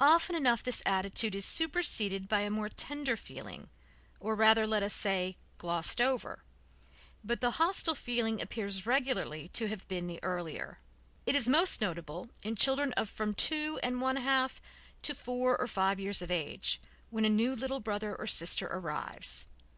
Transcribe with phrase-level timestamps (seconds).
[0.00, 3.68] Often enough this attitude is superseded by a more tender feeling,
[4.18, 6.42] or rather let us say glossed over,
[7.22, 10.78] but the hostile feeling appears regularly to have been the earlier.
[11.26, 14.62] It is most noticeable in children of from two and one half
[15.02, 16.80] to four or five years of age,
[17.10, 19.46] when a new little brother or sister arrives.